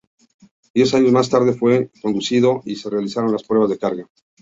[0.73, 4.09] Diez años más tarde fue concluido y se realizaron las pruebas de carga.